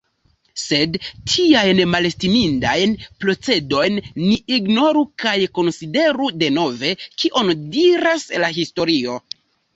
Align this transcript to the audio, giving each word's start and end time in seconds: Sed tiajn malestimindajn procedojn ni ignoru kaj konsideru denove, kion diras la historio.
Sed 0.59 0.95
tiajn 1.33 1.81
malestimindajn 1.95 2.95
procedojn 3.25 3.99
ni 4.23 4.33
ignoru 4.57 5.05
kaj 5.25 5.35
konsideru 5.61 6.33
denove, 6.47 6.97
kion 7.11 7.55
diras 7.79 8.29
la 8.47 8.53
historio. 8.59 9.21